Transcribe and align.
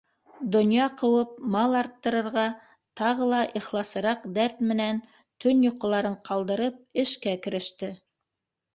Донъя 0.53 0.85
ҡыуып 1.01 1.35
мал 1.55 1.77
арттырырға 1.81 2.47
тағы 3.03 3.29
ла 3.35 3.43
ихласыраҡ 3.61 4.27
дәрт 4.41 4.67
менән, 4.73 5.05
төн 5.45 5.65
йоҡоларын 5.71 6.21
ҡалдырып, 6.33 6.85
эшкә 7.07 7.41
кереште. 7.49 7.97